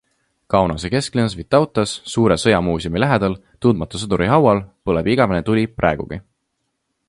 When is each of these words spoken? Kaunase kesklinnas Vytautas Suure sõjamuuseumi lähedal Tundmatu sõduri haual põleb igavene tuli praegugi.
Kaunase 0.53 0.89
kesklinnas 0.93 1.35
Vytautas 1.41 1.93
Suure 2.13 2.37
sõjamuuseumi 2.45 3.03
lähedal 3.05 3.37
Tundmatu 3.67 4.03
sõduri 4.05 4.33
haual 4.35 4.65
põleb 4.89 5.11
igavene 5.15 5.47
tuli 5.51 5.71
praegugi. 5.83 6.23